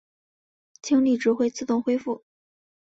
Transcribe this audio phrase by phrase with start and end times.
[0.81, 2.23] 精力值会自动恢复。